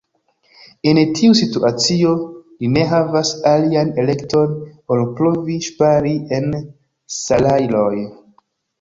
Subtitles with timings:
[0.91, 4.59] En tiu situacio ni ne havas alian elekton
[4.97, 6.53] ol provi ŝpari en
[7.23, 7.97] salajroj.